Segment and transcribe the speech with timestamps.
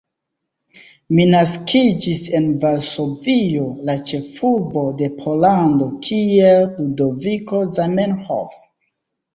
[1.17, 8.61] Mi naskiĝis en Varsovio, la ĉefurbo de Pollando kiel Ludoviko Zamenhof.